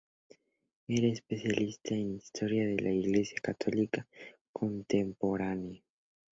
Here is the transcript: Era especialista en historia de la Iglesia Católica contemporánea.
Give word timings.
Era 0.87 1.07
especialista 1.09 1.93
en 1.93 2.15
historia 2.15 2.65
de 2.65 2.79
la 2.81 2.89
Iglesia 2.91 3.37
Católica 3.39 4.07
contemporánea. 4.51 5.79